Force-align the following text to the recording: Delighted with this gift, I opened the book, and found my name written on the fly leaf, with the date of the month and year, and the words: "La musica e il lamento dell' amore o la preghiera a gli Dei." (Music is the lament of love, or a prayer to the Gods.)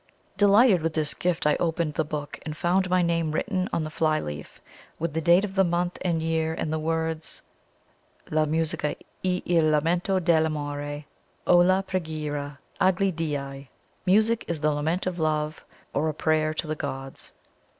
Delighted 0.35 0.81
with 0.81 0.95
this 0.95 1.13
gift, 1.13 1.45
I 1.45 1.55
opened 1.57 1.93
the 1.93 2.03
book, 2.03 2.39
and 2.41 2.57
found 2.57 2.89
my 2.89 3.03
name 3.03 3.33
written 3.33 3.69
on 3.71 3.83
the 3.83 3.91
fly 3.91 4.19
leaf, 4.19 4.59
with 4.97 5.13
the 5.13 5.21
date 5.21 5.45
of 5.45 5.53
the 5.53 5.63
month 5.63 5.99
and 6.01 6.23
year, 6.23 6.55
and 6.55 6.73
the 6.73 6.79
words: 6.79 7.43
"La 8.31 8.45
musica 8.45 8.95
e 9.21 9.43
il 9.45 9.63
lamento 9.65 10.17
dell' 10.19 10.47
amore 10.47 11.05
o 11.45 11.57
la 11.57 11.83
preghiera 11.83 12.57
a 12.79 12.91
gli 12.91 13.11
Dei." 13.11 13.69
(Music 14.07 14.43
is 14.47 14.59
the 14.61 14.71
lament 14.71 15.05
of 15.05 15.19
love, 15.19 15.63
or 15.93 16.09
a 16.09 16.15
prayer 16.15 16.51
to 16.51 16.65
the 16.65 16.73
Gods.) 16.75 17.31